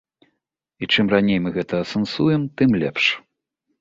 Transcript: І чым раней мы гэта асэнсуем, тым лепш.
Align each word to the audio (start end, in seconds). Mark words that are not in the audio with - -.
І 0.81 0.87
чым 0.93 1.11
раней 1.13 1.39
мы 1.45 1.49
гэта 1.57 1.81
асэнсуем, 1.85 2.41
тым 2.63 2.69
лепш. 2.85 3.05